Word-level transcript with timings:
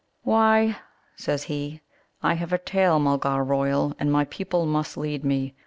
"Why," 0.23 0.77
says 1.15 1.43
he, 1.43 1.81
"I 2.23 2.33
have 2.33 2.51
a 2.51 2.57
tail, 2.57 2.97
Mulgar 2.97 3.43
royal; 3.43 3.93
and 3.99 4.11
my 4.11 4.25
people 4.25 4.65
must 4.65 4.97
lead 4.97 5.23
me.... 5.23 5.53